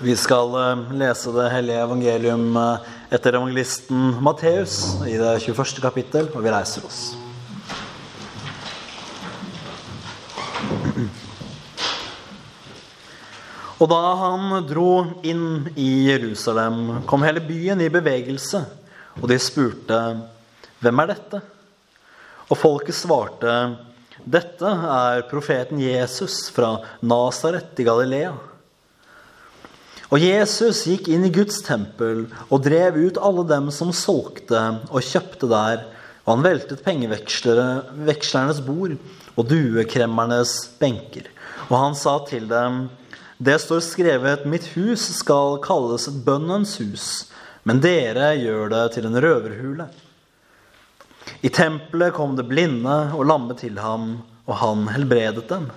Vi 0.00 0.14
skal 0.16 0.54
eh, 0.56 0.92
lese 0.96 1.28
det 1.34 1.50
hellige 1.52 1.80
evangelium 1.84 2.54
eh, 2.56 2.86
etter 3.12 3.36
evangelisten 3.36 4.14
Matteus 4.24 4.94
i 5.04 5.18
det 5.20 5.34
21. 5.44 5.76
kapittel, 5.84 6.30
og 6.32 6.40
vi 6.40 6.54
reiser 6.54 6.86
oss. 6.88 7.00
Og 13.76 13.92
da 13.92 14.00
han 14.22 14.56
dro 14.72 14.88
inn 15.20 15.68
i 15.76 15.90
Jerusalem, 16.08 17.02
kom 17.04 17.28
hele 17.28 17.44
byen 17.44 17.84
i 17.84 17.92
bevegelse, 17.92 18.64
og 19.20 19.28
de 19.28 19.36
spurte, 19.36 20.00
'Hvem 20.80 21.04
er 21.04 21.12
dette?' 21.12 21.46
Og 22.48 22.56
folket 22.56 22.96
svarte, 22.96 23.76
'Dette 24.24 24.64
er 24.64 25.28
profeten 25.28 25.76
Jesus 25.76 26.48
fra 26.48 26.78
Nasaret 27.04 27.76
i 27.76 27.84
Galilea.' 27.84 28.49
Og 30.10 30.18
Jesus 30.18 30.82
gikk 30.90 31.06
inn 31.12 31.22
i 31.28 31.30
Guds 31.30 31.60
tempel 31.62 32.24
og 32.48 32.64
drev 32.64 32.96
ut 32.98 33.18
alle 33.22 33.44
dem 33.46 33.68
som 33.74 33.92
solgte 33.94 34.58
og 34.90 35.04
kjøpte 35.06 35.46
der, 35.50 35.84
og 36.26 36.32
han 36.34 36.46
veltet 36.46 36.82
pengevekslernes 36.82 38.62
bord 38.66 38.96
og 39.38 39.46
duekremmernes 39.50 40.54
benker. 40.80 41.28
Og 41.70 41.76
han 41.78 41.94
sa 41.94 42.16
til 42.26 42.48
dem, 42.50 42.88
det 43.38 43.56
står 43.62 43.84
skrevet, 43.86 44.48
mitt 44.50 44.66
hus 44.74 45.06
skal 45.16 45.60
kalles 45.64 46.08
bønnens 46.26 46.74
hus, 46.82 47.06
men 47.62 47.78
dere 47.80 48.34
gjør 48.36 48.72
det 48.72 48.82
til 48.96 49.06
en 49.06 49.16
røverhule. 49.22 49.86
I 51.46 51.52
tempelet 51.54 52.16
kom 52.16 52.34
det 52.36 52.48
blinde 52.50 52.96
og 53.14 53.28
lamme 53.30 53.54
til 53.56 53.78
ham, 53.78 54.18
og 54.50 54.58
han 54.58 54.90
helbredet 54.90 55.46
dem. 55.48 55.70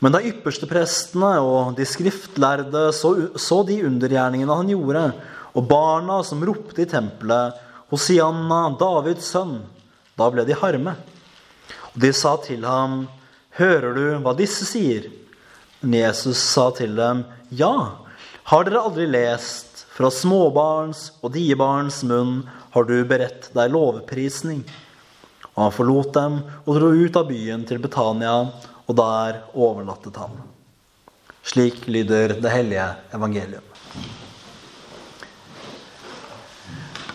Men 0.00 0.14
da 0.14 0.22
yppersteprestene 0.24 1.34
og 1.44 1.74
de 1.76 1.84
skriftlærde 1.88 2.86
så, 2.96 3.12
så 3.36 3.60
de 3.68 3.82
undergjerningene 3.84 4.56
han 4.62 4.72
gjorde, 4.72 5.04
og 5.52 5.66
barna 5.68 6.20
som 6.24 6.44
ropte 6.46 6.84
i 6.84 6.88
tempelet, 6.88 7.58
Hosianna, 7.90 8.68
Davids 8.80 9.28
sønn, 9.32 9.58
da 10.16 10.28
ble 10.32 10.46
de 10.46 10.56
harme. 10.56 10.94
Og 11.90 11.98
de 12.04 12.12
sa 12.16 12.36
til 12.44 12.64
ham, 12.64 13.02
Hører 13.58 13.96
du 13.96 14.04
hva 14.22 14.32
disse 14.38 14.64
sier? 14.68 15.08
Men 15.82 15.98
Jesus 16.04 16.38
sa 16.38 16.68
til 16.76 16.94
dem, 16.96 17.24
Ja, 17.50 17.98
har 18.52 18.64
dere 18.64 18.84
aldri 18.86 19.08
lest, 19.10 19.84
fra 19.90 20.08
småbarns 20.14 21.10
og 21.20 21.34
diebarns 21.34 21.98
munn 22.08 22.44
har 22.72 22.86
du 22.88 22.94
beredt 23.04 23.50
deg 23.52 23.74
lovprisning. 23.74 24.62
Og 25.50 25.64
han 25.66 25.74
forlot 25.74 26.14
dem 26.14 26.38
og 26.62 26.70
dro 26.78 26.92
ut 26.94 27.18
av 27.18 27.26
byen 27.28 27.66
til 27.68 27.82
Betania 27.82 28.36
og 28.86 28.96
der 28.98 29.42
overnattet 29.54 30.16
han. 30.20 30.40
Slik 31.46 31.86
lyder 31.88 32.36
det 32.40 32.52
hellige 32.52 32.86
evangelium. 33.16 33.66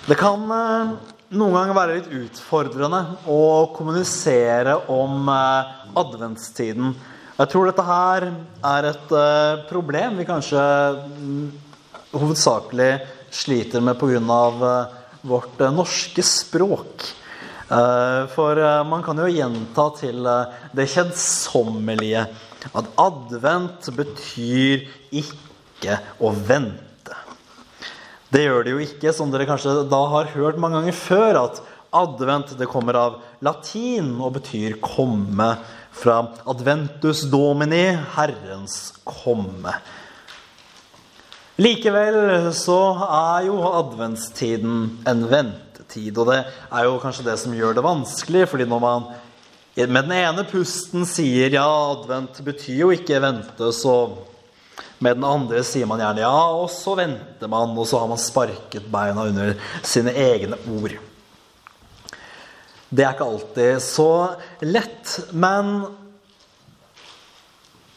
Det 0.05 0.17
kan 0.19 0.41
eh, 0.53 0.95
noen 1.33 1.55
ganger 1.55 1.77
være 1.77 1.97
litt 1.97 2.11
utfordrende 2.13 3.02
å 3.31 3.71
kommunisere 3.73 4.75
om 4.93 5.30
eh, 5.33 5.71
adventstiden. 5.97 6.93
Jeg 7.36 7.52
tror 7.52 7.69
dette 7.69 7.86
her 7.88 8.27
er 8.69 8.89
et 8.91 9.16
eh, 9.17 9.63
problem 9.69 10.19
vi 10.21 10.27
kanskje 10.30 10.61
mm, 11.09 11.47
hovedsakelig 12.13 12.91
sliter 13.33 13.81
med 13.81 13.97
pga. 13.99 14.86
vårt 15.25 15.59
norske 15.73 16.21
språk. 16.21 17.09
Eh, 17.66 18.27
for 18.30 18.59
eh, 18.61 18.83
man 18.85 19.02
kan 19.02 19.17
jo 19.17 19.25
gjenta 19.25 19.88
til 19.97 20.25
eh, 20.30 20.58
det 20.77 20.85
kjedsommelige 20.94 22.27
at 22.77 22.89
advent 23.02 23.88
betyr 23.97 24.83
ikke 25.09 25.97
å 26.21 26.30
vente. 26.45 27.16
Det 28.30 28.43
gjør 28.43 28.66
det 28.66 28.75
jo 28.75 28.83
ikke, 28.86 29.13
som 29.17 29.33
dere 29.33 29.47
kanskje 29.49 29.80
da 29.89 30.02
har 30.13 30.30
hørt 30.36 30.61
mange 30.61 30.77
ganger 30.77 30.97
før, 30.97 31.41
at 31.47 31.63
advent 31.95 32.53
det 32.59 32.69
kommer 32.69 32.99
av 32.99 33.17
latin 33.45 34.14
og 34.20 34.37
betyr 34.37 34.77
komme. 34.83 35.55
Fra 35.95 36.20
adventus 36.52 37.23
domini, 37.32 37.95
Herrens 38.17 38.97
komme. 39.08 39.73
Likevel 41.55 42.49
så 42.52 42.80
er 43.05 43.45
jo 43.48 43.61
adventstiden 43.64 44.80
en 45.08 45.21
ventetid. 45.32 46.17
Og 46.20 46.27
det 46.27 46.42
er 46.43 46.88
jo 46.88 46.98
kanskje 46.99 47.23
det 47.30 47.38
som 47.39 47.55
gjør 47.55 47.77
det 47.77 47.86
vanskelig, 47.86 48.43
fordi 48.52 48.67
når 48.67 48.83
man 48.83 49.08
med 49.76 50.05
den 50.08 50.14
ene 50.15 50.44
pusten 50.48 51.08
sier 51.08 51.55
ja, 51.55 51.65
advent 51.65 52.42
betyr 52.44 52.82
jo 52.83 52.92
ikke 52.95 53.20
vente, 53.23 53.71
så 53.76 53.95
med 55.04 55.17
den 55.17 55.27
andre 55.27 55.64
sier 55.67 55.88
man 55.88 55.99
gjerne 55.99 56.23
ja, 56.23 56.36
og 56.55 56.70
så 56.71 56.95
venter 56.99 57.52
man, 57.52 57.76
og 57.76 57.88
så 57.88 57.99
har 57.99 58.11
man 58.11 58.20
sparket 58.20 58.88
beina 58.92 59.27
under 59.27 59.55
sine 59.83 60.11
egne 60.15 60.60
ord. 60.77 60.95
Det 62.88 63.04
er 63.04 63.15
ikke 63.15 63.27
alltid 63.27 63.83
så 63.83 64.10
lett, 64.64 65.20
men 65.36 65.77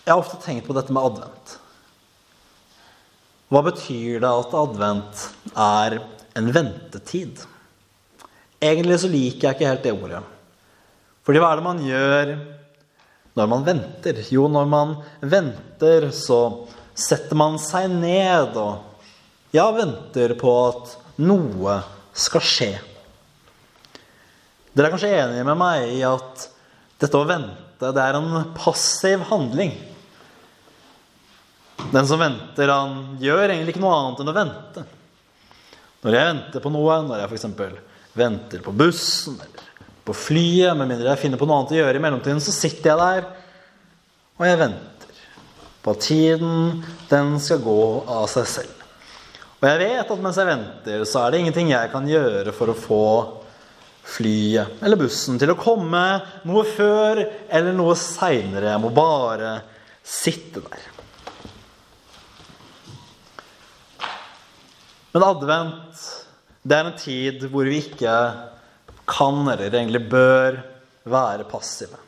jeg 0.03 0.15
har 0.15 0.19
ofte 0.23 0.39
tenkt 0.43 0.67
på 0.67 0.75
dette 0.75 0.95
med 0.95 1.11
advent. 1.11 1.59
Hva 3.49 3.63
betyr 3.65 4.21
det 4.21 4.29
at 4.29 4.57
advent 4.61 5.23
er 5.57 6.01
en 6.37 6.51
ventetid? 6.53 7.41
Egentlig 8.61 8.99
så 9.01 9.09
liker 9.09 9.49
jeg 9.49 9.57
ikke 9.57 9.71
helt 9.71 9.87
det 9.87 9.95
ordet. 9.95 10.21
Fordi 11.25 11.41
hva 11.41 11.53
er 11.53 11.61
det 11.61 11.67
man 11.69 11.81
gjør 11.85 12.35
når 13.39 13.49
man 13.53 13.65
venter? 13.65 14.21
Jo, 14.35 14.49
når 14.53 14.69
man 14.69 14.95
venter, 15.21 16.11
så 16.13 16.41
setter 16.99 17.39
man 17.39 17.57
seg 17.63 17.89
ned 17.93 18.57
og 18.59 18.85
ja, 19.55 19.69
venter 19.73 20.35
på 20.37 20.55
at 20.67 20.97
noe 21.25 21.79
skal 22.19 22.45
skje. 22.45 22.73
Dere 24.75 24.91
er 24.91 24.93
kanskje 24.93 25.15
enige 25.23 25.47
med 25.49 25.59
meg 25.59 25.95
i 25.97 26.03
at 26.07 26.49
dette 27.01 27.17
å 27.17 27.27
vente, 27.27 27.93
det 27.95 28.03
er 28.03 28.19
en 28.19 28.53
passiv 28.59 29.25
handling. 29.31 29.73
Den 31.93 32.07
som 32.09 32.21
venter, 32.21 32.69
han 32.69 33.19
gjør 33.23 33.47
egentlig 33.49 33.75
ikke 33.75 33.83
noe 33.83 33.97
annet 33.97 34.23
enn 34.23 34.33
å 34.33 34.37
vente. 34.37 34.85
Når 36.05 36.15
jeg 36.15 36.29
venter 36.33 36.63
på 36.65 36.73
noe, 36.75 36.99
når 37.07 37.23
jeg 37.23 37.31
f.eks 37.33 37.49
venter 38.19 38.63
på 38.65 38.75
bussen 38.75 39.39
eller 39.39 39.67
på 40.09 40.15
flyet, 40.17 40.75
med 40.77 40.89
mindre 40.89 41.13
jeg 41.13 41.23
finner 41.23 41.41
på 41.41 41.47
noe 41.49 41.61
annet 41.61 41.75
å 41.77 41.79
gjøre 41.79 42.01
i 42.01 42.03
mellomtiden, 42.03 42.43
så 42.43 42.55
sitter 42.55 42.93
jeg 42.93 43.01
der 43.03 43.29
og 44.39 44.47
jeg 44.47 44.61
venter 44.61 45.23
på 45.83 45.95
at 45.95 46.05
tiden, 46.05 46.85
den 47.11 47.39
skal 47.43 47.63
gå 47.65 47.81
av 48.07 48.27
seg 48.31 48.47
selv. 48.51 48.85
Og 49.59 49.67
jeg 49.67 49.81
vet 49.83 50.13
at 50.15 50.23
mens 50.23 50.39
jeg 50.39 50.47
venter, 50.47 51.03
så 51.09 51.25
er 51.25 51.33
det 51.33 51.41
ingenting 51.43 51.73
jeg 51.73 51.91
kan 51.91 52.07
gjøre 52.07 52.55
for 52.55 52.71
å 52.71 52.79
få 52.79 53.05
flyet 54.09 54.79
eller 54.85 55.01
bussen 55.01 55.37
til 55.41 55.53
å 55.53 55.59
komme 55.59 56.05
noe 56.49 56.63
før 56.69 57.21
eller 57.25 57.75
noe 57.77 57.97
seinere. 57.99 58.71
Jeg 58.71 58.83
må 58.85 58.93
bare 58.95 59.59
sitte 60.07 60.63
der. 60.65 60.87
Men 65.19 65.33
advent 65.33 66.03
det 66.63 66.77
er 66.77 66.87
en 66.87 66.99
tid 67.01 67.41
hvor 67.51 67.67
vi 67.67 67.81
ikke 67.81 68.13
kan, 69.09 69.39
eller 69.51 69.67
egentlig 69.67 70.05
bør, 70.07 70.61
være 71.11 71.47
passive. 71.49 71.99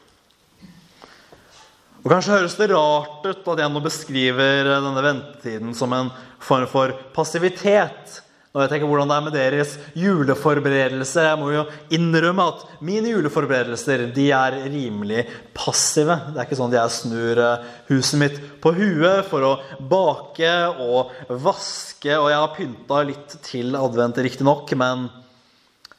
Og 2.05 2.07
Kanskje 2.13 2.37
høres 2.37 2.55
det 2.55 2.69
rart 2.71 3.27
ut 3.27 3.49
at 3.51 3.63
jeg 3.65 3.73
nå 3.75 3.83
beskriver 3.83 4.71
denne 4.71 5.03
ventetiden 5.03 5.75
som 5.75 5.97
en 5.97 6.13
form 6.39 6.69
for 6.71 6.95
passivitet. 7.17 8.21
Når 8.51 8.65
jeg 8.65 8.71
tenker 8.73 8.89
hvordan 8.91 9.11
det 9.11 9.17
er 9.17 9.23
med 9.23 9.35
deres 9.37 9.73
juleforberedelser. 9.95 11.29
Jeg 11.29 11.39
må 11.39 11.53
jo 11.55 11.61
innrømme 11.95 12.47
at 12.51 12.65
mine 12.83 13.13
juleforberedelser 13.13 14.09
de 14.17 14.25
er 14.35 14.57
rimelig 14.65 15.23
passive. 15.55 16.17
Det 16.33 16.41
er 16.41 16.49
ikke 16.49 16.59
sånn 16.59 16.75
at 16.75 16.81
jeg 16.81 16.97
snur 16.97 17.43
eh, 17.45 17.69
huset 17.93 18.19
mitt 18.19 18.43
på 18.59 18.75
huet 18.75 19.23
for 19.31 19.47
å 19.47 19.53
bake 19.93 20.51
og 20.83 21.15
vaske. 21.47 22.11
Og 22.17 22.27
jeg 22.33 22.43
har 22.43 22.53
pynta 22.59 23.01
litt 23.07 23.39
til 23.47 23.79
advent, 23.79 24.19
riktignok, 24.27 24.75
men 24.83 25.07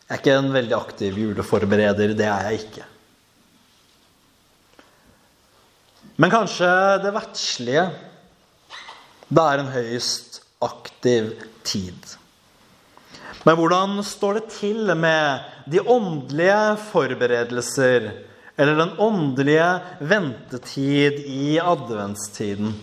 jeg 0.04 0.12
er 0.12 0.20
ikke 0.20 0.38
en 0.44 0.54
veldig 0.60 0.80
aktiv 0.82 1.24
juleforbereder. 1.24 2.18
Det 2.20 2.28
er 2.28 2.52
jeg 2.52 2.66
ikke. 2.66 2.88
Men 6.20 6.36
kanskje 6.36 6.68
det 7.00 7.16
verdslige 7.16 7.88
det 9.32 9.46
er 9.48 9.62
en 9.64 9.72
høyst 9.72 10.42
aktiv 10.60 11.38
tid. 11.64 12.18
Men 13.44 13.58
hvordan 13.58 14.02
står 14.06 14.38
det 14.38 14.50
til 14.60 14.92
med 14.98 15.48
de 15.72 15.82
åndelige 15.82 16.78
forberedelser 16.92 18.12
eller 18.58 18.78
den 18.78 18.92
åndelige 19.02 19.70
ventetid 20.00 21.24
i 21.26 21.58
adventstiden? 21.58 22.76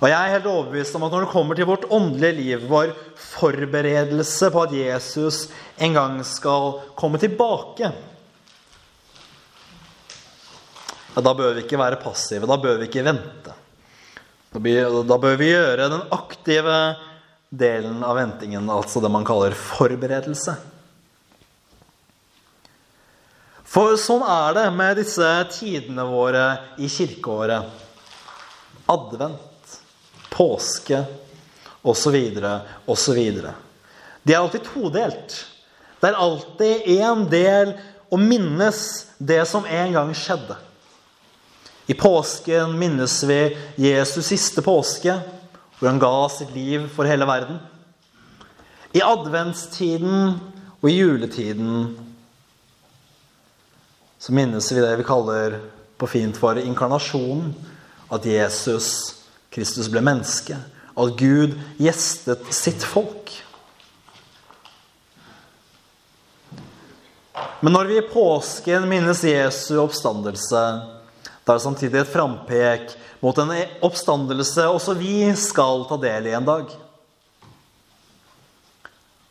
Og 0.00 0.08
jeg 0.10 0.16
er 0.16 0.34
helt 0.34 0.48
overbevist 0.50 0.96
om 0.98 1.04
at 1.06 1.12
når 1.12 1.24
det 1.24 1.32
kommer 1.32 1.56
til 1.56 1.68
vårt 1.68 1.86
åndelige 1.92 2.36
liv, 2.40 2.66
vår 2.68 2.92
forberedelse 3.36 4.50
på 4.52 4.64
at 4.66 4.74
Jesus 4.74 5.46
en 5.78 5.96
gang 5.96 6.18
skal 6.26 6.80
komme 6.98 7.20
tilbake 7.20 7.92
ja, 11.16 11.22
Da 11.24 11.32
bør 11.32 11.54
vi 11.56 11.62
ikke 11.64 11.78
være 11.80 11.96
passive. 11.96 12.44
Da 12.48 12.58
bør 12.60 12.76
vi 12.76 12.90
ikke 12.90 13.04
vente. 13.06 13.54
Da 14.52 15.16
bør 15.16 15.36
vi 15.40 15.48
gjøre 15.48 15.88
den 15.88 16.02
aktive 16.12 16.74
delen 17.48 18.04
av 18.04 18.16
ventingen, 18.16 18.70
altså 18.70 19.00
det 19.00 19.10
man 19.12 19.26
kaller 19.26 19.54
forberedelse. 19.56 20.56
For 23.66 23.96
sånn 24.00 24.22
er 24.24 24.54
det 24.56 24.66
med 24.74 24.96
disse 25.00 25.28
tidene 25.52 26.06
våre 26.08 26.44
i 26.80 26.88
kirkeåret. 26.90 27.66
Advent, 28.86 29.78
påske 30.30 31.02
osv. 31.82 32.16
osv. 32.86 33.20
De 34.22 34.34
er 34.34 34.38
alltid 34.38 34.64
todelt. 34.70 35.34
Det 36.00 36.08
er 36.08 36.20
alltid 36.22 36.88
én 36.96 37.26
del 37.30 37.74
å 38.08 38.18
minnes 38.20 38.80
det 39.18 39.42
som 39.50 39.66
en 39.66 39.92
gang 39.92 40.14
skjedde. 40.14 40.56
I 41.86 41.94
påsken 41.94 42.78
minnes 42.78 43.14
vi 43.26 43.40
Jesus 43.76 44.26
siste 44.26 44.62
påske, 44.62 45.14
hvor 45.78 45.90
han 45.90 46.00
ga 46.00 46.12
sitt 46.32 46.52
liv 46.54 46.88
for 46.94 47.08
hele 47.08 47.28
verden. 47.28 47.58
I 48.96 49.02
adventstiden 49.04 50.38
og 50.80 50.90
i 50.90 50.96
juletiden 50.96 51.96
så 54.18 54.32
minnes 54.32 54.72
vi 54.72 54.80
det 54.80 54.94
vi 54.98 55.06
kaller 55.06 55.58
på 56.00 56.08
fint 56.08 56.38
for 56.40 56.58
inkarnasjonen. 56.58 57.52
At 58.12 58.24
Jesus 58.26 59.16
Kristus 59.52 59.90
ble 59.92 60.00
menneske. 60.04 60.56
At 60.96 61.16
Gud 61.18 61.56
gjestet 61.82 62.46
sitt 62.54 62.84
folk. 62.86 63.32
Men 67.60 67.72
når 67.72 67.88
vi 67.90 67.98
i 68.00 68.08
påsken 68.08 68.88
minnes 68.88 69.24
Jesu 69.24 69.76
oppstandelse, 69.82 70.62
da 71.46 71.54
er 71.54 71.60
det 71.60 71.62
samtidig 71.62 72.00
et 72.00 72.10
frampek 72.10 72.96
mot 73.22 73.36
en 73.38 73.52
oppstandelse 73.86 74.64
også 74.66 74.96
vi 74.98 75.28
skal 75.38 75.84
ta 75.86 75.98
del 76.02 76.26
i 76.26 76.34
en 76.34 76.48
dag. 76.48 76.72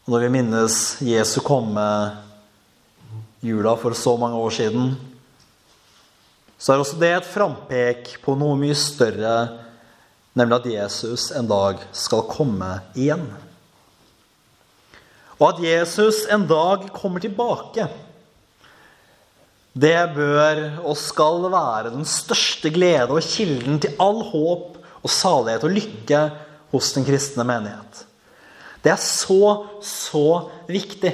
Og 0.06 0.14
når 0.14 0.24
vi 0.24 0.30
minnes 0.38 0.78
Jesu 1.04 1.42
komme 1.44 1.84
jula 3.44 3.76
for 3.76 3.98
så 4.00 4.16
mange 4.22 4.40
år 4.40 4.56
siden, 4.56 4.94
så 6.56 6.72
er 6.72 6.86
også 6.86 7.02
det 7.04 7.12
et 7.18 7.28
frampek 7.28 8.16
på 8.24 8.38
noe 8.40 8.56
mye 8.64 8.78
større, 8.80 9.36
nemlig 10.40 10.62
at 10.62 10.72
Jesus 10.72 11.28
en 11.36 11.52
dag 11.52 11.84
skal 11.92 12.24
komme 12.32 12.78
igjen. 12.96 13.28
Og 15.36 15.50
at 15.50 15.64
Jesus 15.68 16.24
en 16.32 16.48
dag 16.48 16.88
kommer 16.96 17.20
tilbake, 17.20 17.90
det 19.76 19.98
bør 20.16 20.62
og 20.88 20.96
skal 20.96 21.50
være 21.52 21.92
den 21.92 22.08
største 22.08 22.72
glede 22.72 23.12
og 23.12 23.24
kilden 23.28 23.82
til 23.84 23.98
all 24.00 24.22
håp 24.24 24.78
og 25.04 25.12
salighet 25.12 25.66
og 25.68 25.76
lykke 25.76 26.22
hos 26.72 26.94
den 26.96 27.06
kristne 27.08 27.44
menighet. 27.48 28.06
Det 28.84 28.94
er 28.94 29.02
så, 29.02 29.66
så 29.84 30.28
viktig. 30.70 31.12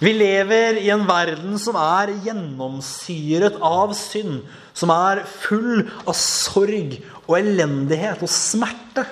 Vi 0.00 0.12
lever 0.14 0.78
i 0.80 0.88
en 0.94 1.02
verden 1.08 1.58
som 1.60 1.76
er 1.80 2.14
gjennomsyret 2.24 3.58
av 3.60 3.92
synd. 3.98 4.44
Som 4.72 4.92
er 4.94 5.24
full 5.26 5.82
av 6.06 6.14
sorg 6.16 6.94
og 7.26 7.34
elendighet 7.36 8.22
og 8.24 8.30
smerte. 8.32 9.04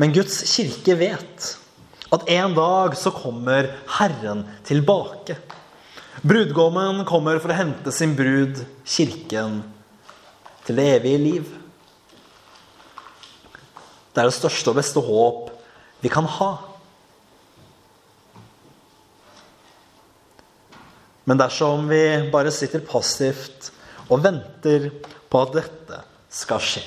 Men 0.00 0.12
Guds 0.16 0.42
kirke 0.50 0.96
vet 0.98 1.52
at 2.12 2.28
en 2.28 2.54
dag 2.54 2.96
så 2.98 3.10
kommer 3.14 3.70
Herren 3.98 4.44
tilbake. 4.68 5.38
Brudgommen 6.22 7.04
kommer 7.08 7.40
for 7.40 7.52
å 7.52 7.56
hente 7.56 7.92
sin 7.94 8.12
brud, 8.18 8.60
kirken, 8.84 9.62
til 10.66 10.78
det 10.78 10.88
evige 10.98 11.22
liv. 11.22 11.48
Det 14.12 14.20
er 14.20 14.28
det 14.28 14.36
største 14.36 14.70
og 14.70 14.78
beste 14.78 15.02
håp 15.02 15.48
vi 16.04 16.10
kan 16.12 16.28
ha. 16.28 16.52
Men 21.24 21.38
dersom 21.40 21.86
vi 21.88 22.02
bare 22.32 22.52
sitter 22.52 22.82
passivt 22.84 23.70
og 24.10 24.20
venter 24.24 24.90
på 25.32 25.42
at 25.46 25.54
dette 25.56 26.02
skal 26.32 26.60
skje, 26.60 26.82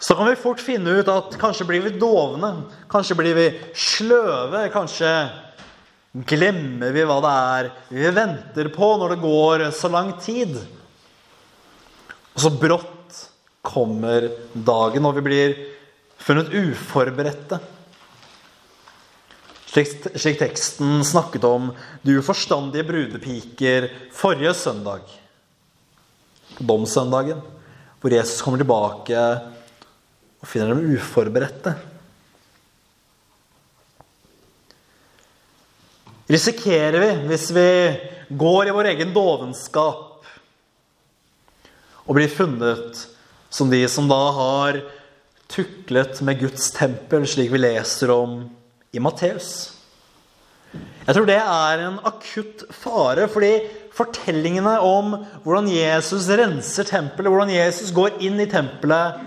så 0.00 0.16
kan 0.16 0.30
vi 0.30 0.38
fort 0.40 0.62
finne 0.64 0.94
ut 0.96 1.08
at 1.12 1.34
kanskje 1.40 1.66
blir 1.68 1.82
vi 1.84 1.98
dovne, 2.00 2.54
kanskje 2.88 3.16
blir 3.18 3.36
vi 3.36 3.46
sløve, 3.76 4.62
kanskje 4.72 5.10
glemmer 6.26 6.94
vi 6.94 7.04
hva 7.06 7.18
det 7.22 7.32
er 7.32 7.68
vi 7.92 8.14
venter 8.16 8.70
på 8.72 8.88
når 8.98 9.12
det 9.12 9.20
går 9.22 9.66
så 9.76 9.90
lang 9.92 10.14
tid. 10.22 10.56
Og 12.32 12.40
så 12.46 12.52
brått 12.56 13.18
kommer 13.60 14.30
dagen, 14.54 15.04
og 15.04 15.18
vi 15.18 15.26
blir 15.26 15.54
funnet 16.20 16.48
uforberedte. 16.56 17.60
Slik, 19.70 19.92
slik, 20.16 20.40
teksten 20.40 21.04
snakket 21.06 21.44
om 21.46 21.68
du 22.02 22.16
forstandige 22.24 22.88
brudepiker 22.88 23.90
forrige 24.16 24.56
søndag. 24.56 25.04
På 26.56 26.66
domssøndagen. 26.66 27.44
Hvor 28.00 28.16
Jesus 28.16 28.40
kommer 28.42 28.58
tilbake 28.58 29.20
og 30.40 30.48
finner 30.48 30.72
dem 30.72 30.94
uforberedte. 30.96 31.74
Risikerer 36.30 37.02
vi, 37.02 37.10
hvis 37.32 37.48
vi 37.52 37.68
går 38.38 38.70
i 38.70 38.74
vår 38.74 38.92
egen 38.92 39.10
dovenskap 39.14 40.28
og 42.06 42.16
blir 42.16 42.30
funnet 42.30 43.04
som 43.50 43.70
de 43.70 43.82
som 43.90 44.06
da 44.10 44.20
har 44.36 44.78
tuklet 45.50 46.20
med 46.22 46.38
Guds 46.44 46.70
tempel, 46.76 47.26
slik 47.26 47.50
vi 47.50 47.60
leser 47.60 48.12
om 48.14 48.44
i 48.94 49.02
Matteus. 49.02 49.50
Jeg 50.70 51.16
tror 51.16 51.26
det 51.26 51.40
er 51.40 51.82
en 51.82 51.98
akutt 52.06 52.62
fare, 52.70 53.26
fordi 53.30 53.56
fortellingene 53.94 54.76
om 54.86 55.16
hvordan 55.42 55.66
Jesus 55.72 56.28
renser 56.30 56.86
tempelet, 56.86 57.30
hvordan 57.32 57.50
Jesus 57.50 57.90
går 57.94 58.20
inn 58.22 58.38
i 58.38 58.48
tempelet 58.50 59.18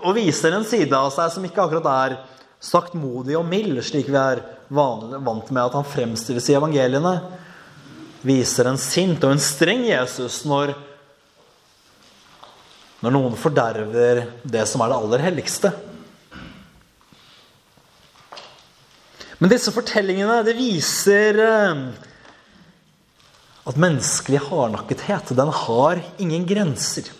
og 0.00 0.14
viser 0.16 0.54
en 0.56 0.66
side 0.66 0.96
av 0.96 1.10
seg 1.14 1.32
som 1.34 1.44
ikke 1.46 1.64
akkurat 1.64 1.88
er 1.92 2.16
saktmodig 2.62 3.36
og 3.38 3.46
mild, 3.48 3.80
slik 3.84 4.08
vi 4.10 4.18
er 4.18 4.42
vant 4.72 5.50
med 5.50 5.62
at 5.62 5.76
han 5.76 5.86
fremstilles 5.88 6.48
i 6.48 6.56
evangeliene, 6.56 7.16
viser 8.22 8.70
en 8.70 8.78
sint 8.78 9.24
og 9.26 9.34
en 9.34 9.42
streng 9.42 9.82
Jesus 9.88 10.44
når, 10.46 10.76
når 13.02 13.16
noen 13.16 13.34
forderver 13.38 14.22
det 14.46 14.62
som 14.70 14.84
er 14.84 14.92
det 14.92 15.00
aller 15.00 15.26
helligste. 15.26 15.72
Men 19.42 19.50
disse 19.50 19.74
fortellingene 19.74 20.38
det 20.46 20.54
viser 20.54 21.40
eh, 21.42 21.80
at 23.66 23.80
menneskelig 23.82 24.38
hardnakkethet 24.46 25.34
den 25.34 25.50
har 25.64 25.98
ingen 26.22 26.46
grenser. 26.46 27.10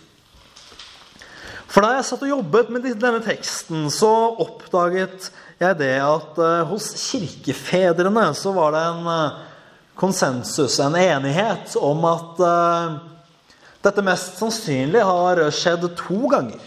For 1.72 1.84
da 1.84 1.94
jeg 1.96 2.04
satt 2.04 2.24
og 2.26 2.32
jobbet 2.34 2.72
med 2.72 2.84
denne 3.00 3.22
teksten, 3.24 3.86
så 3.92 4.10
oppdaget 4.44 5.30
jeg 5.62 5.78
det 5.80 5.94
at 6.04 6.40
eh, 6.42 6.66
hos 6.68 6.90
kirkefedrene 7.00 8.26
så 8.36 8.52
var 8.52 8.74
det 8.76 8.82
en 8.90 9.08
eh, 9.14 9.38
konsensus, 9.96 10.76
en 10.84 10.98
enighet, 10.98 11.72
om 11.80 12.04
at 12.08 12.44
dette 13.82 14.04
mest 14.04 14.38
sannsynlig 14.40 15.02
har 15.04 15.40
skjedd 15.54 15.88
to 15.98 16.20
ganger. 16.32 16.60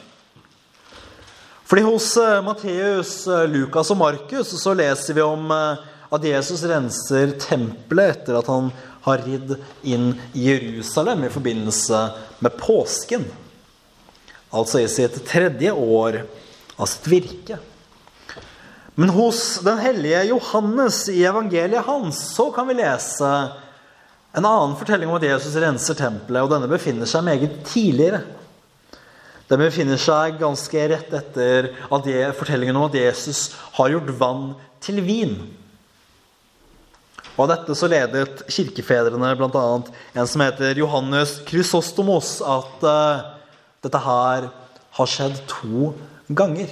Fordi 1.65 1.81
hos 1.81 2.17
eh, 2.17 2.41
Matteus, 2.45 3.27
eh, 3.27 3.47
Lukas 3.49 3.89
og 3.91 3.97
Markus 3.97 4.51
så 4.61 4.73
leser 4.77 5.17
vi 5.17 5.23
om 5.25 5.49
eh, 5.51 5.85
at 6.13 6.27
Jesus 6.27 6.61
renser 6.69 7.33
tempelet 7.41 8.19
etter 8.19 8.37
at 8.37 8.49
han 8.51 8.69
har 9.07 9.23
ridd 9.25 9.55
inn 9.81 10.11
i 10.37 10.45
Jerusalem 10.51 11.25
i 11.25 11.31
forbindelse 11.33 12.03
med 12.45 12.57
påsken. 12.61 13.25
Altså 14.55 14.79
i 14.79 14.89
sitt 14.91 15.17
tredje 15.27 15.73
år 15.73 16.21
av 16.79 16.87
sitt 16.87 17.07
virke. 17.11 17.59
Men 18.95 19.11
hos 19.11 19.59
den 19.65 19.81
hellige 19.83 20.21
Johannes 20.29 21.01
i 21.11 21.25
evangeliet 21.27 21.83
hans 21.83 22.21
så 22.37 22.47
kan 22.55 22.67
vi 22.69 22.77
lese 22.79 23.31
en 24.35 24.47
annen 24.47 24.75
fortelling 24.79 25.11
om 25.11 25.17
at 25.17 25.27
Jesus 25.27 25.55
renser 25.59 25.97
tempelet, 25.99 26.43
og 26.43 26.51
denne 26.51 26.71
befinner 26.71 27.07
seg 27.07 27.23
meget 27.27 27.59
tidligere. 27.67 28.23
Den 29.51 29.61
befinner 29.61 29.99
seg 30.01 30.39
ganske 30.39 30.87
rett 30.91 31.11
etter 31.13 31.69
fortellingen 32.35 32.79
om 32.79 32.87
at 32.87 32.97
Jesus 32.97 33.49
har 33.77 33.91
gjort 33.93 34.15
vann 34.19 34.47
til 34.83 35.03
vin. 35.05 35.37
Og 37.35 37.45
Av 37.45 37.51
dette 37.51 37.75
så 37.75 37.91
ledet 37.91 38.45
kirkefedrene 38.47 39.33
bl.a. 39.35 39.63
en 40.15 40.27
som 40.31 40.43
heter 40.43 40.79
Johannes 40.79 41.37
Krysostomos, 41.47 42.37
at 42.39 42.85
uh, 42.87 43.34
dette 43.85 44.01
her 44.01 44.49
har 44.97 45.09
skjedd 45.11 45.39
to 45.49 45.93
ganger. 46.27 46.71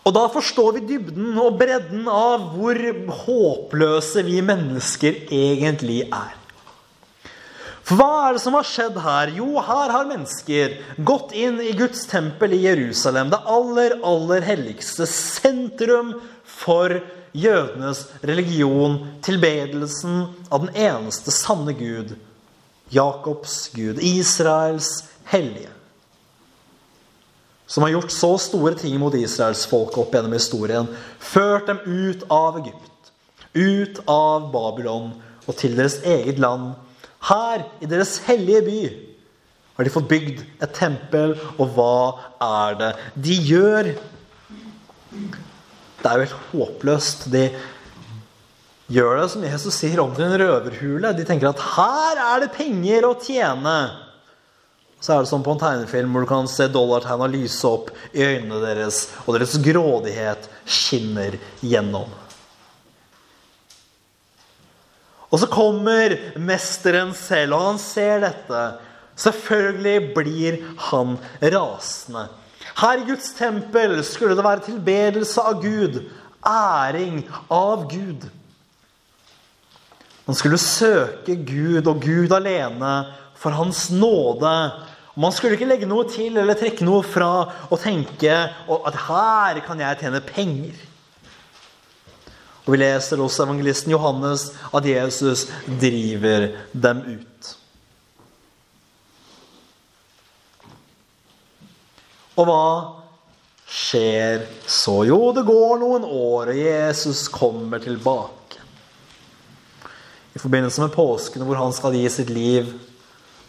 Og 0.00 0.14
da 0.16 0.24
forstår 0.32 0.78
vi 0.78 0.86
dybden 0.94 1.36
og 1.38 1.58
bredden 1.60 2.06
av 2.08 2.52
hvor 2.54 2.78
håpløse 3.26 4.24
vi 4.24 4.40
mennesker 4.44 5.26
egentlig 5.28 6.06
er. 6.08 6.36
For 7.84 7.98
hva 7.98 8.28
er 8.28 8.36
det 8.36 8.42
som 8.44 8.54
har 8.54 8.66
skjedd 8.68 8.98
her? 9.02 9.32
Jo, 9.34 9.48
her 9.66 9.90
har 9.90 10.08
mennesker 10.08 10.76
gått 11.02 11.34
inn 11.34 11.58
i 11.58 11.72
Guds 11.74 12.04
tempel 12.06 12.54
i 12.54 12.62
Jerusalem, 12.62 13.32
det 13.32 13.40
aller, 13.50 13.96
aller 14.06 14.46
helligste 14.46 15.08
sentrum 15.10 16.14
for 16.46 17.00
jødenes 17.34 18.04
religion, 18.26 19.00
tilbedelsen 19.26 20.22
av 20.54 20.68
den 20.68 20.78
eneste 20.86 21.34
sanne 21.34 21.74
Gud, 21.74 22.14
Jakobs 22.90 23.70
Gud, 23.74 23.98
Israels 24.02 25.04
hellige. 25.30 25.70
Som 27.70 27.86
har 27.86 27.94
gjort 27.94 28.10
så 28.10 28.32
store 28.42 28.74
ting 28.74 28.96
mot 28.98 29.14
Israels 29.14 29.62
folk 29.70 29.94
opp 30.02 30.14
gjennom 30.14 30.34
historien. 30.34 30.88
Ført 31.22 31.70
dem 31.70 31.78
ut 31.86 32.24
av 32.26 32.58
Egypt, 32.64 33.12
ut 33.54 34.00
av 34.10 34.50
Babylon 34.50 35.12
og 35.46 35.54
til 35.58 35.76
deres 35.78 36.00
eget 36.02 36.40
land. 36.42 36.72
Her, 37.30 37.62
i 37.78 37.86
deres 37.86 38.18
hellige 38.26 38.64
by, 38.66 38.80
har 39.76 39.86
de 39.86 39.92
fått 39.94 40.10
bygd 40.10 40.40
et 40.60 40.72
tempel, 40.76 41.36
og 41.56 41.76
hva 41.76 42.00
er 42.44 42.74
det 42.80 42.90
de 43.14 43.36
gjør? 43.48 43.92
Det 46.00 46.08
er 46.10 46.18
jo 46.18 46.26
helt 46.26 46.50
håpløst. 46.50 47.28
De 47.32 47.46
gjør 48.90 49.20
det 49.20 49.26
som 49.32 49.44
Jesus 49.46 49.76
sier 49.78 50.00
om 50.02 50.12
til 50.16 50.26
en 50.26 50.38
røverhule. 50.40 51.12
De 51.16 51.26
tenker 51.26 51.50
at 51.50 51.66
her 51.76 52.20
er 52.24 52.44
det 52.44 52.54
penger 52.56 53.06
å 53.06 53.16
tjene. 53.22 53.76
Så 55.00 55.14
er 55.14 55.22
det 55.22 55.30
som 55.30 55.44
på 55.44 55.54
en 55.54 55.60
tegnefilm 55.62 56.12
hvor 56.12 56.26
du 56.26 56.28
kan 56.28 56.48
se 56.50 56.66
dollartegna 56.68 57.28
lyse 57.30 57.64
opp 57.68 57.88
i 58.12 58.24
øynene 58.26 58.58
deres, 58.60 59.06
og 59.24 59.38
deres 59.38 59.54
grådighet 59.64 60.50
skinner 60.68 61.38
gjennom. 61.64 62.10
Og 65.30 65.38
så 65.38 65.46
kommer 65.48 66.16
mesteren 66.42 67.14
selv, 67.14 67.54
og 67.54 67.66
han 67.68 67.80
ser 67.80 68.24
dette. 68.26 68.64
Selvfølgelig 69.20 70.12
blir 70.16 70.58
han 70.90 71.14
rasende. 71.54 72.26
Her 72.80 73.00
i 73.00 73.06
Guds 73.06 73.30
tempel 73.38 73.94
skulle 74.06 74.36
det 74.36 74.44
være 74.44 74.66
tilbedelse 74.66 75.42
av 75.46 75.62
Gud, 75.62 76.02
æring 76.46 77.22
av 77.52 77.86
Gud. 77.88 78.26
Man 80.30 80.36
skulle 80.38 80.60
søke 80.62 81.34
Gud 81.42 81.88
og 81.90 82.04
Gud 82.04 82.30
alene 82.30 82.90
for 83.34 83.50
Hans 83.50 83.88
nåde. 83.90 84.52
Man 85.18 85.34
skulle 85.34 85.56
ikke 85.56 85.66
legge 85.66 85.88
noe 85.90 86.04
til 86.06 86.38
eller 86.38 86.54
trekke 86.54 86.86
noe 86.86 87.02
fra 87.02 87.30
og 87.66 87.80
tenke 87.82 88.36
at 88.76 89.00
her 89.08 89.58
kan 89.66 89.82
jeg 89.82 89.98
tjene 89.98 90.22
penger. 90.22 90.78
Og 92.62 92.70
Vi 92.70 92.78
leser 92.78 93.18
hos 93.18 93.40
evangelisten 93.42 93.90
Johannes 93.90 94.52
at 94.70 94.86
Jesus 94.86 95.48
driver 95.66 96.52
dem 96.70 97.04
ut. 97.18 97.52
Og 102.38 102.46
hva 102.46 102.66
skjer 103.66 104.46
så? 104.62 105.00
Jo, 105.10 105.24
det 105.34 105.42
går 105.50 105.80
noen 105.82 106.06
år, 106.06 106.54
og 106.54 106.68
Jesus 106.68 107.26
kommer 107.26 107.82
tilbake. 107.82 108.39
Forbindelse 110.40 110.80
med 110.80 110.94
påsken 110.94 111.44
hvor 111.44 111.58
han 111.60 111.74
skal 111.76 111.96
gi 111.98 112.06
sitt 112.12 112.30
liv 112.32 112.70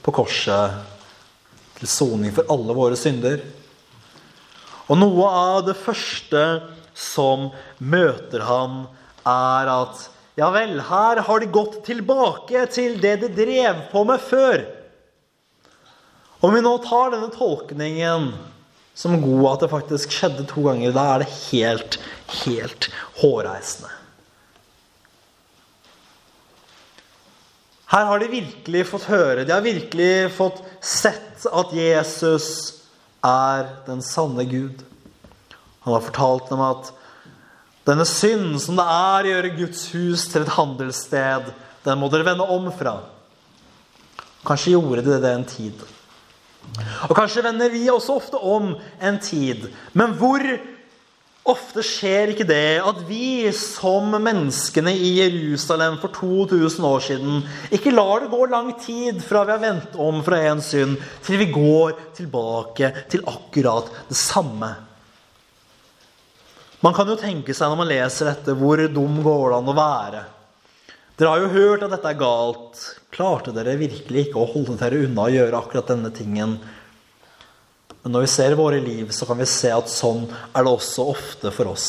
på 0.04 0.14
korset 0.16 0.82
til 1.80 1.90
soning 1.90 2.34
for 2.36 2.50
alle 2.52 2.76
våre 2.76 2.98
synder. 3.00 3.40
Og 4.92 5.00
noe 5.00 5.28
av 5.30 5.62
det 5.70 5.78
første 5.80 6.44
som 6.98 7.50
møter 7.80 8.44
han, 8.44 8.84
er 9.24 9.70
at 9.72 10.08
ja 10.40 10.50
vel, 10.54 10.78
her 10.88 11.22
har 11.28 11.42
de 11.42 11.50
gått 11.54 11.82
tilbake 11.86 12.66
til 12.74 12.98
det 13.02 13.18
de 13.24 13.30
drev 13.36 13.86
på 13.92 14.04
med 14.08 14.22
før. 14.24 14.64
Om 16.42 16.56
vi 16.56 16.64
nå 16.66 16.74
tar 16.84 17.14
denne 17.14 17.30
tolkningen 17.36 18.32
som 18.98 19.20
god 19.22 19.48
at 19.54 19.64
det 19.64 19.72
faktisk 19.72 20.14
skjedde 20.16 20.48
to 20.50 20.66
ganger, 20.66 20.94
da 20.96 21.06
er 21.14 21.24
det 21.24 21.32
helt, 21.52 21.98
helt 22.44 22.90
hårreisende. 23.22 23.92
Her 27.92 28.08
har 28.08 28.22
de 28.22 28.32
virkelig 28.32 28.86
fått 28.88 29.10
høre, 29.12 29.44
de 29.44 29.52
har 29.52 29.64
virkelig 29.66 30.32
fått 30.38 30.62
sett 30.80 31.44
at 31.52 31.74
Jesus 31.76 32.48
er 33.26 33.68
den 33.88 34.00
sanne 34.06 34.46
Gud. 34.48 34.86
Han 35.84 35.98
har 35.98 36.06
fortalt 36.06 36.48
dem 36.54 36.62
at 36.64 36.92
denne 37.88 38.06
synd 38.08 38.60
som 38.64 38.78
det 38.80 38.86
er 38.86 39.26
å 39.26 39.32
gjøre 39.34 39.56
Guds 39.58 39.88
hus 39.92 40.28
til 40.32 40.46
et 40.46 40.54
handelssted, 40.56 41.50
den 41.84 42.00
må 42.00 42.08
dere 42.14 42.30
vende 42.30 42.46
om 42.46 42.70
fra. 42.78 43.00
Kanskje 44.46 44.76
gjorde 44.76 45.04
de 45.06 45.18
det 45.22 45.34
en 45.36 45.48
tid. 45.50 45.82
Og 47.10 47.16
kanskje 47.18 47.44
vender 47.44 47.74
vi 47.74 47.90
også 47.90 48.16
ofte 48.22 48.38
om 48.38 48.76
en 49.02 49.18
tid. 49.22 49.68
Men 49.98 50.14
hvor 50.18 50.46
ofte 51.50 51.82
skjer 51.86 52.32
ikke 52.32 52.46
det 52.46 52.82
at 52.86 53.00
vi 53.08 53.50
som 53.56 54.12
menneskene 54.14 54.94
i 54.94 55.16
Jerusalem 55.18 55.98
for 56.02 56.14
2000 56.14 56.86
år 56.86 57.02
siden 57.08 57.42
ikke 57.74 57.94
lar 57.96 58.22
det 58.22 58.30
gå 58.34 58.46
lang 58.52 58.70
tid 58.82 59.24
fra 59.26 59.42
vi 59.48 59.56
har 59.56 59.64
vendt 59.64 59.98
om 59.98 60.22
fra 60.26 60.42
en 60.52 60.62
synd, 60.62 61.00
til 61.26 61.42
vi 61.42 61.50
går 61.54 61.98
tilbake 62.18 62.92
til 63.10 63.26
akkurat 63.26 63.90
det 64.10 64.20
samme? 64.20 64.70
Man 66.82 66.94
kan 66.98 67.10
jo 67.10 67.18
tenke 67.18 67.54
seg 67.54 67.70
når 67.70 67.82
man 67.84 67.92
leser 67.92 68.32
dette, 68.32 68.58
hvor 68.58 68.82
dum 68.90 69.20
går 69.26 69.52
det 69.52 69.58
an 69.58 69.74
å 69.74 69.78
være? 69.78 70.22
Dere 71.18 71.30
har 71.30 71.44
jo 71.44 71.52
hørt 71.54 71.84
at 71.86 71.92
dette 71.94 72.10
er 72.10 72.18
galt. 72.18 72.80
Klarte 73.14 73.54
dere 73.54 73.76
virkelig 73.78 74.28
ikke 74.28 74.42
å 74.42 74.48
holde 74.50 74.78
dere 74.80 75.04
unna 75.06 75.28
å 75.28 75.34
gjøre 75.34 75.60
akkurat 75.60 75.92
denne 75.92 76.10
tingen? 76.16 76.56
Men 78.02 78.16
når 78.16 78.26
vi 78.26 78.32
ser 78.34 78.58
våre 78.58 78.80
liv, 78.82 79.12
så 79.14 79.28
kan 79.30 79.38
vi 79.38 79.50
se 79.50 79.70
at 79.74 79.90
sånn 79.92 80.26
er 80.30 80.66
det 80.66 80.72
også 80.72 81.06
ofte 81.14 81.52
for 81.54 81.70
oss. 81.70 81.88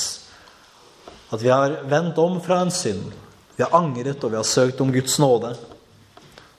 At 1.33 1.41
vi 1.41 1.49
har 1.49 1.79
vendt 1.89 2.19
om 2.21 2.37
fra 2.45 2.61
en 2.61 2.73
synd. 2.75 3.15
Vi 3.57 3.65
har 3.65 3.73
angret, 3.77 4.21
og 4.21 4.35
vi 4.35 4.41
har 4.41 4.49
søkt 4.49 4.81
om 4.85 4.93
Guds 4.93 5.17
nåde. 5.23 5.55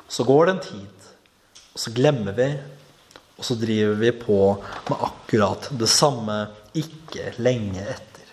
Så 0.10 0.25
går 0.25 0.45
det 0.45 0.53
en 0.55 0.63
tid, 0.65 1.12
og 1.74 1.83
så 1.83 1.93
glemmer 1.93 2.33
vi, 2.38 2.50
og 3.38 3.45
så 3.45 3.57
driver 3.57 3.95
vi 4.01 4.12
på 4.17 4.39
med 4.89 5.05
akkurat 5.05 5.69
det 5.77 5.89
samme 5.89 6.39
ikke 6.77 7.33
lenge 7.41 7.81
etter. 7.81 8.29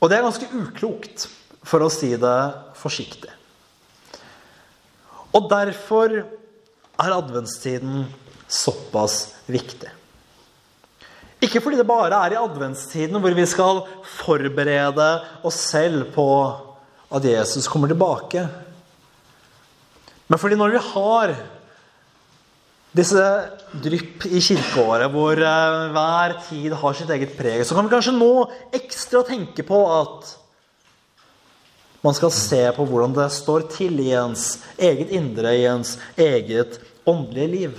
Og 0.00 0.10
det 0.10 0.18
er 0.18 0.26
ganske 0.26 0.50
uklokt, 0.54 1.28
for 1.66 1.82
å 1.82 1.90
si 1.90 2.12
det 2.14 2.38
forsiktig. 2.78 3.32
Og 5.34 5.48
derfor 5.50 6.20
er 6.96 7.16
adventstiden 7.16 8.06
såpass 8.48 9.34
viktig. 9.50 9.90
Ikke 11.44 11.60
fordi 11.60 11.78
det 11.78 11.88
bare 11.88 12.16
er 12.24 12.34
i 12.34 12.40
adventstiden 12.40 13.20
hvor 13.20 13.34
vi 13.36 13.44
skal 13.48 13.82
forberede 14.16 15.08
oss 15.46 15.58
selv 15.72 16.08
på 16.14 16.28
at 17.12 17.26
Jesus 17.28 17.68
kommer 17.68 17.92
tilbake. 17.92 18.46
Men 20.26 20.40
fordi 20.40 20.58
når 20.58 20.74
vi 20.74 20.82
har 20.88 21.34
disse 22.96 23.26
drypp 23.84 24.24
i 24.30 24.40
kirkeåret, 24.40 25.10
hvor 25.12 25.36
eh, 25.36 25.92
hver 25.92 26.34
tid 26.48 26.74
har 26.80 26.96
sitt 26.96 27.12
eget 27.12 27.36
preg, 27.36 27.60
så 27.66 27.76
kan 27.76 27.86
vi 27.86 27.92
kanskje 27.92 28.16
nå 28.16 28.32
ekstra 28.74 29.20
tenke 29.28 29.66
på 29.66 29.82
at 29.92 30.32
man 32.06 32.16
skal 32.16 32.32
se 32.34 32.62
på 32.76 32.86
hvordan 32.86 33.14
det 33.16 33.26
står 33.34 33.66
til 33.74 33.98
i 34.04 34.12
ens 34.14 34.56
eget 34.78 35.10
indre, 35.14 35.52
i 35.56 35.66
ens 35.66 35.96
eget 36.14 36.78
åndelige 37.06 37.50
liv. 37.50 37.76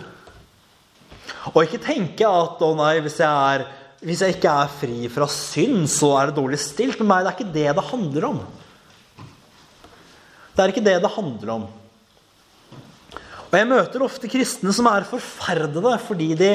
Og 1.53 1.63
ikke 1.63 1.81
tenke 1.83 2.27
at 2.27 2.63
å 2.63 2.73
nei, 2.75 2.97
hvis 3.03 3.19
jeg, 3.21 3.31
er, 3.31 3.65
hvis 4.03 4.23
jeg 4.23 4.35
ikke 4.35 4.53
er 4.63 4.73
fri 4.81 5.09
fra 5.11 5.27
synd, 5.31 5.85
så 5.91 6.13
er 6.19 6.29
det 6.29 6.39
dårlig 6.39 6.59
stilt 6.61 6.99
med 7.01 7.09
meg. 7.11 7.23
Det 7.23 7.31
er 7.31 7.37
ikke 7.37 7.55
det 7.55 7.75
det 7.77 7.89
handler 7.91 8.29
om. 8.33 8.41
Det 10.57 10.63
er 10.63 10.73
ikke 10.73 10.87
det 10.87 10.97
det 11.03 11.13
handler 11.13 11.53
om. 11.53 11.67
Og 13.47 13.55
jeg 13.55 13.69
møter 13.69 14.03
ofte 14.03 14.29
kristne 14.31 14.73
som 14.75 14.89
er 14.91 15.07
forferdede 15.07 15.93
fordi 16.03 16.33
de, 16.35 16.51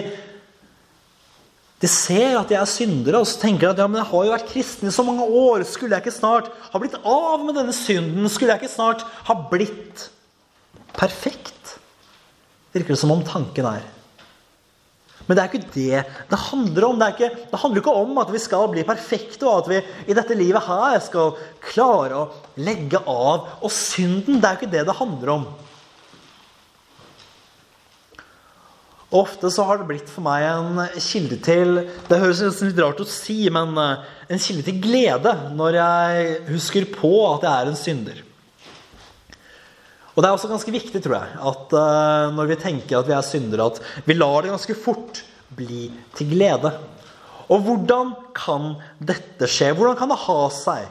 de 1.82 1.88
ser 1.90 2.36
at 2.38 2.46
de 2.46 2.54
er 2.54 2.68
syndere, 2.70 3.18
og 3.18 3.26
så 3.26 3.40
tenker 3.42 3.66
de 3.66 3.74
at 3.74 3.80
ja, 3.82 3.88
men 3.90 3.98
jeg 3.98 4.10
har 4.12 4.26
jo 4.26 4.34
vært 4.36 4.50
kristen 4.52 4.86
i 4.86 4.94
så 4.94 5.02
mange 5.02 5.24
år. 5.26 5.64
Skulle 5.66 5.96
jeg 5.96 6.04
ikke 6.04 6.14
snart 6.14 6.52
ha 6.70 6.78
blitt 6.78 6.94
av 7.02 7.42
med 7.42 7.56
denne 7.58 7.74
synden? 7.74 8.28
Skulle 8.30 8.54
jeg 8.54 8.62
ikke 8.62 8.76
snart 8.76 9.02
ha 9.26 9.34
blitt 9.50 10.04
perfekt? 10.94 11.74
Virker 12.72 12.94
det 12.94 13.00
som 13.02 13.10
om 13.10 13.24
tanken 13.26 13.66
er. 13.66 13.82
Men 15.26 15.38
det 15.38 15.42
er 15.42 15.50
ikke 15.50 15.74
det 15.74 16.04
det 16.30 16.38
handler 16.50 16.86
om. 16.86 17.02
Det, 17.02 17.10
ikke, 17.16 17.32
det, 17.50 17.60
handler 17.64 17.82
ikke 17.82 17.98
om 18.04 18.22
at 18.22 18.30
vi 18.30 18.42
skal 18.42 18.70
bli 18.70 18.86
perfekte, 18.86 19.46
og 19.48 19.64
at 19.64 19.72
vi 19.72 19.82
i 20.12 20.16
dette 20.18 20.38
livet 20.38 20.62
her 20.66 21.02
skal 21.02 21.34
klare 21.66 22.22
å 22.22 22.62
legge 22.62 23.02
av 23.02 23.58
og 23.58 23.74
synden. 23.74 24.38
Det 24.38 24.48
er 24.48 24.60
ikke 24.60 24.70
det 24.70 24.86
det 24.86 24.98
handler 25.02 25.34
om. 25.34 25.46
Ofte 29.12 29.50
så 29.52 29.66
har 29.68 29.80
det 29.80 29.88
blitt 29.90 30.08
for 30.08 30.24
meg 30.24 30.46
en 30.48 30.78
kilde 31.04 31.36
til 31.44 31.82
Det 32.08 32.20
høres 32.20 32.62
litt 32.64 32.78
rart 32.80 33.02
å 33.02 33.08
si, 33.08 33.44
men 33.52 33.76
eh, 33.76 34.06
en 34.32 34.40
kilde 34.40 34.64
til 34.64 34.78
glede 34.80 35.34
når 35.52 35.76
jeg 35.76 36.36
husker 36.48 36.88
på 36.94 37.10
at 37.34 37.44
jeg 37.44 37.52
er 37.52 37.68
en 37.68 37.76
synder. 37.76 38.22
Og 40.12 40.20
det 40.20 40.28
er 40.28 40.36
også 40.36 40.48
ganske 40.48 40.72
viktig, 40.72 41.00
tror 41.04 41.14
jeg, 41.16 41.36
at 41.40 41.70
uh, 41.72 42.32
når 42.36 42.50
vi 42.50 42.56
tenker 42.60 42.98
at 42.98 43.06
vi 43.08 43.14
er 43.16 43.24
syndere, 43.24 43.70
at 43.72 43.78
vi 44.04 44.16
lar 44.16 44.44
det 44.44 44.50
ganske 44.52 44.76
fort 44.76 45.22
bli 45.56 45.86
til 46.16 46.34
glede. 46.34 46.72
Og 47.48 47.64
hvordan 47.64 48.10
kan 48.36 48.74
dette 49.00 49.48
skje? 49.48 49.70
Hvordan 49.76 49.96
kan 49.96 50.12
det 50.12 50.20
ha 50.26 50.40
seg 50.52 50.90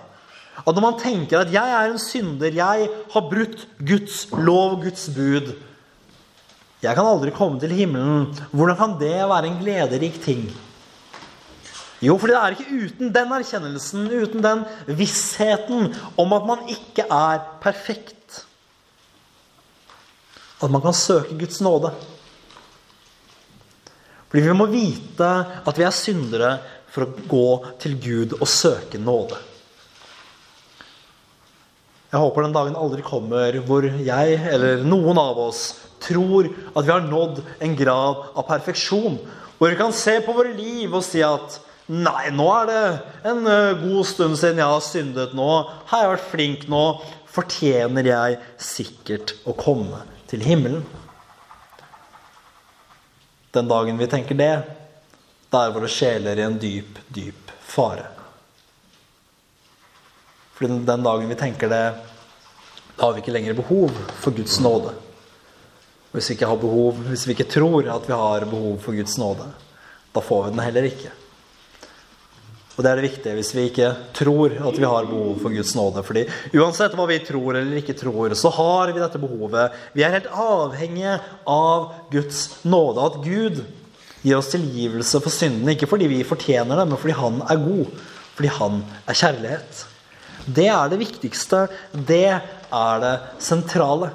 at 0.62 0.76
når 0.76 0.84
man 0.84 0.98
tenker 1.00 1.42
at 1.42 1.50
'jeg 1.54 1.74
er 1.74 1.90
en 1.90 2.00
synder, 2.00 2.54
jeg 2.54 2.90
har 3.14 3.30
brutt 3.30 3.66
Guds 3.80 4.28
lov, 4.32 4.82
Guds 4.84 5.10
bud' 5.10 5.56
Jeg 6.82 6.98
kan 6.98 7.06
aldri 7.06 7.30
komme 7.36 7.62
til 7.62 7.74
himmelen. 7.78 8.32
Hvordan 8.50 8.78
kan 8.80 8.94
det 9.02 9.14
være 9.30 9.50
en 9.52 9.60
glederik 9.62 10.18
ting? 10.24 10.48
Jo, 12.02 12.16
fordi 12.18 12.34
det 12.34 12.40
er 12.40 12.56
ikke 12.56 12.86
uten 12.88 13.12
den 13.14 13.34
erkjennelsen, 13.36 14.08
uten 14.10 14.42
den 14.42 14.64
vissheten 14.98 15.92
om 16.18 16.34
at 16.34 16.48
man 16.50 16.64
ikke 16.74 17.06
er 17.06 17.44
perfekt, 17.62 18.40
at 20.62 20.74
man 20.74 20.82
kan 20.82 20.98
søke 20.98 21.38
Guds 21.38 21.62
nåde. 21.62 21.94
Fordi 24.32 24.42
vi 24.48 24.58
må 24.58 24.66
vite 24.72 25.30
at 25.62 25.78
vi 25.78 25.86
er 25.86 25.94
syndere 25.94 26.56
for 26.90 27.06
å 27.06 27.28
gå 27.30 27.48
til 27.84 27.98
Gud 28.02 28.36
og 28.40 28.50
søke 28.50 28.98
nåde. 28.98 29.38
Jeg 32.12 32.20
håper 32.20 32.48
den 32.48 32.58
dagen 32.58 32.76
aldri 32.76 33.06
kommer 33.06 33.62
hvor 33.68 33.86
jeg 33.86 34.42
eller 34.52 34.82
noen 34.84 35.22
av 35.22 35.38
oss 35.46 35.62
tror 36.02 36.50
at 36.50 36.86
vi 36.86 36.94
har 36.94 37.08
nådd 37.08 37.42
en 37.60 37.76
grad 37.78 38.24
av 38.34 38.48
perfeksjon. 38.48 39.20
Hvor 39.58 39.70
vi 39.70 39.80
kan 39.80 39.94
se 39.94 40.18
på 40.26 40.34
våre 40.36 40.54
liv 40.58 40.94
og 40.94 41.06
si 41.06 41.24
at 41.26 41.62
Nei, 41.92 42.30
nå 42.32 42.46
er 42.56 42.68
det 42.70 42.84
en 43.28 43.48
eh, 43.50 43.80
god 43.82 44.06
stund 44.08 44.38
siden 44.40 44.62
jeg 44.62 44.70
har 44.70 44.84
syndet. 44.86 45.34
Nå 45.36 45.48
har 45.90 46.04
jeg 46.04 46.12
vært 46.14 46.30
flink. 46.32 46.62
Nå 46.72 46.84
fortjener 47.32 48.08
jeg 48.08 48.38
sikkert 48.64 49.34
å 49.44 49.56
komme 49.58 50.00
til 50.32 50.46
himmelen. 50.46 50.86
Den 53.52 53.68
dagen 53.68 54.00
vi 54.00 54.08
tenker 54.08 54.40
det, 54.40 54.54
da 55.52 55.66
er 55.66 55.76
våre 55.76 55.92
sjeler 55.92 56.40
i 56.40 56.46
en 56.46 56.56
dyp, 56.62 57.02
dyp 57.12 57.52
fare. 57.60 58.08
For 60.56 60.72
den 60.72 61.04
dagen 61.04 61.28
vi 61.28 61.40
tenker 61.40 61.68
det, 61.72 61.86
da 62.96 63.04
har 63.04 63.18
vi 63.18 63.24
ikke 63.24 63.36
lenger 63.36 63.58
behov 63.58 63.98
for 64.22 64.32
Guds 64.38 64.62
nåde. 64.64 64.94
Hvis 66.12 66.30
vi 66.30 66.36
behov, 66.44 66.98
hvis 67.08 67.28
vi 67.28 67.32
ikke 67.32 67.48
tror 67.48 67.88
at 67.88 68.08
vi 68.08 68.14
har 68.14 68.46
behov 68.46 68.80
for 68.84 68.92
Guds 68.92 69.18
nåde, 69.18 69.48
da 70.12 70.20
får 70.20 70.44
vi 70.44 70.50
den 70.52 70.66
heller 70.66 70.88
ikke. 70.90 71.12
Og 72.76 72.84
det 72.84 72.92
er 72.92 73.00
det 73.00 73.10
viktige 73.10 73.36
hvis 73.36 73.52
vi 73.56 73.64
ikke 73.70 73.90
tror 74.16 74.54
at 74.56 74.78
vi 74.80 74.88
har 74.88 75.08
behov 75.08 75.36
for 75.42 75.54
Guds 75.54 75.74
nåde. 75.76 76.04
fordi 76.04 76.24
uansett 76.56 76.96
hva 76.96 77.06
vi 77.08 77.20
tror 77.20 77.60
eller 77.60 77.78
ikke 77.78 77.94
tror, 77.94 78.34
så 78.34 78.50
har 78.50 78.92
vi 78.92 79.00
dette 79.00 79.20
behovet. 79.22 79.76
Vi 79.94 80.04
er 80.04 80.16
helt 80.16 80.32
avhengige 80.32 81.20
av 81.48 81.92
Guds 82.12 82.64
nåde. 82.64 83.06
At 83.06 83.20
Gud 83.24 83.62
gir 84.24 84.38
oss 84.38 84.52
tilgivelse 84.54 85.22
for 85.22 85.34
syndene. 85.34 85.76
Ikke 85.76 85.90
fordi 85.90 86.10
vi 86.12 86.24
fortjener 86.28 86.80
det, 86.80 86.88
men 86.88 86.98
fordi 86.98 87.18
Han 87.20 87.42
er 87.48 87.62
god. 87.62 87.94
Fordi 88.36 88.52
Han 88.58 88.84
er 89.06 89.20
kjærlighet. 89.20 89.86
Det 90.48 90.68
er 90.68 90.90
det 90.90 91.02
viktigste. 91.04 91.68
Det 91.94 92.28
er 92.32 93.06
det 93.06 93.16
sentrale. 93.40 94.12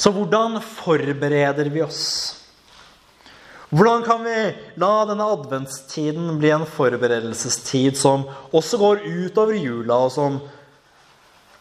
Så 0.00 0.08
hvordan 0.16 0.56
forbereder 0.64 1.68
vi 1.68 1.82
oss? 1.84 2.04
Hvordan 3.68 4.02
kan 4.06 4.24
vi 4.24 4.36
la 4.80 4.92
denne 5.04 5.26
adventstiden 5.28 6.38
bli 6.40 6.48
en 6.54 6.64
forberedelsestid 6.64 7.98
som 8.00 8.24
også 8.56 8.80
går 8.80 9.04
utover 9.04 9.60
jula, 9.60 9.98
og 10.06 10.14
som 10.14 10.40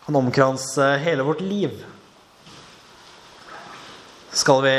kan 0.05 0.21
omkranse 0.21 0.87
hele 1.03 1.27
vårt 1.27 1.43
liv? 1.43 1.75
Skal 4.31 4.63
vi 4.63 4.75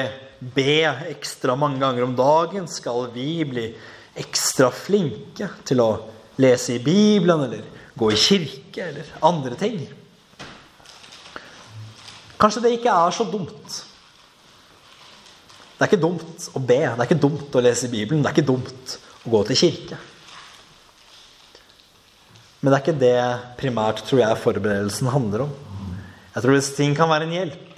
be 0.57 0.81
ekstra 1.13 1.53
mange 1.53 1.85
ganger 1.85 2.09
om 2.09 2.17
dagen? 2.17 2.65
Skal 2.65 3.13
vi 3.13 3.45
bli 3.45 3.69
ekstra 4.25 4.73
flinke 4.73 5.53
til 5.69 5.85
å 5.85 5.93
lese 6.41 6.79
i 6.79 6.83
Bibelen 6.83 7.45
eller 7.45 7.69
gå 7.93 8.09
i 8.09 8.25
kirke 8.25 8.89
eller 8.89 9.17
andre 9.21 9.61
ting? 9.61 9.83
Kanskje 12.41 12.63
det 12.65 12.75
ikke 12.79 12.93
er 12.93 13.15
så 13.15 13.27
dumt. 13.29 13.81
Det 15.77 15.85
er 15.87 15.91
ikke 15.91 16.03
dumt 16.03 16.47
å 16.57 16.61
be, 16.61 16.81
det 16.85 16.93
er 16.93 17.07
ikke 17.09 17.23
dumt 17.23 17.57
å 17.57 17.65
lese 17.65 17.89
Bibelen, 17.93 18.21
det 18.21 18.31
er 18.31 18.37
ikke 18.37 18.51
dumt 18.51 18.97
å 19.25 19.33
gå 19.33 19.41
til 19.49 19.61
kirke. 19.63 19.99
Men 22.61 22.69
det 22.69 22.77
er 22.77 22.85
ikke 22.85 23.01
det 23.01 23.21
primært, 23.61 24.03
tror 24.05 24.21
jeg, 24.21 24.41
forberedelsen 24.43 25.09
handler 25.13 25.47
om. 25.47 25.55
Jeg 26.35 26.45
tror 26.45 26.57
hvis 26.57 26.73
ting 26.77 26.93
kan 26.97 27.09
være 27.11 27.29
en 27.29 27.33
hjelp. 27.35 27.71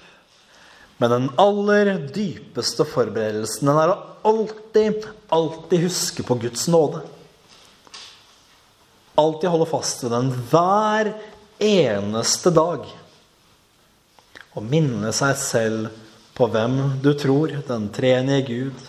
Men 0.98 1.11
den 1.11 1.29
aller 1.40 1.92
dypeste 2.14 2.87
forberedelsen 2.87 3.70
den 3.70 3.79
er 3.79 3.94
å 3.94 4.01
alltid, 4.27 5.07
alltid 5.35 5.87
huske 5.87 6.27
på 6.27 6.37
Guds 6.42 6.68
nåde. 6.70 7.03
Alltid 9.18 9.51
holde 9.51 9.70
fast 9.70 10.05
ved 10.05 10.14
den 10.14 10.31
hver 10.51 11.12
eneste 11.62 12.53
dag. 12.55 12.87
Og 14.53 14.65
minne 14.65 15.12
seg 15.17 15.37
selv 15.41 15.93
på 16.37 16.49
hvem 16.53 16.99
du 17.05 17.12
tror, 17.19 17.53
den 17.69 17.88
treenige 17.93 18.47
Gud, 18.49 18.88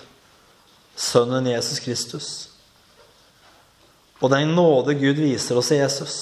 Sønnen 0.95 1.47
Jesus 1.49 1.79
Kristus, 1.81 2.27
og 4.23 4.29
den 4.31 4.53
nåde 4.55 4.93
Gud 4.95 5.17
viser 5.19 5.57
oss 5.59 5.71
i 5.73 5.79
Jesus. 5.81 6.17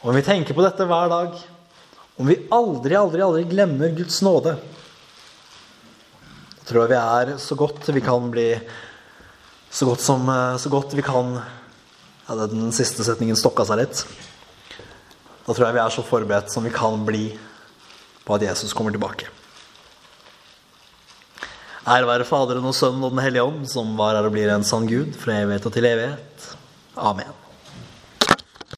Om 0.00 0.14
vi 0.14 0.22
tenker 0.22 0.54
på 0.54 0.62
dette 0.62 0.86
hver 0.86 1.08
dag, 1.10 1.38
om 2.18 2.28
vi 2.30 2.36
aldri, 2.54 2.94
aldri, 2.94 3.22
aldri 3.24 3.46
glemmer 3.50 3.94
Guds 3.96 4.20
nåde, 4.22 4.54
da 6.54 6.68
tror 6.68 6.84
jeg 6.84 6.92
vi 6.92 7.00
er 7.00 7.32
så 7.40 7.56
godt 7.58 7.88
vi 7.96 8.04
kan 8.04 8.30
bli 8.30 8.50
Så 9.70 9.84
godt, 9.84 10.00
som, 10.00 10.24
så 10.58 10.68
godt 10.72 10.94
vi 10.96 11.02
kan 11.04 11.34
ja, 12.26 12.46
Den 12.46 12.72
siste 12.72 13.04
setningen 13.04 13.36
stokka 13.36 13.66
seg 13.68 13.82
litt. 13.82 14.00
Da 15.48 15.54
tror 15.56 15.70
jeg 15.70 15.78
vi 15.78 15.80
er 15.80 15.92
så 15.94 16.04
forberedt 16.04 16.52
som 16.52 16.66
vi 16.68 16.74
kan 16.74 17.00
bli 17.08 17.24
på 18.28 18.36
at 18.36 18.44
Jesus 18.44 18.76
kommer 18.76 18.92
tilbake. 18.92 19.30
Ære 21.88 22.04
være 22.04 22.28
Faderen 22.28 22.68
og 22.68 22.76
Sønnen 22.76 23.06
og 23.06 23.14
Den 23.14 23.24
hellige 23.24 23.46
ånd, 23.48 23.64
som 23.72 23.96
var 23.96 24.18
her 24.18 24.28
og 24.28 24.34
blir 24.36 24.52
en 24.52 24.66
sann 24.66 24.84
Gud 24.90 25.16
fra 25.16 25.40
evighet 25.40 25.64
og 25.64 25.72
til 25.72 25.88
evighet. 25.88 26.48
Amen. 27.00 27.37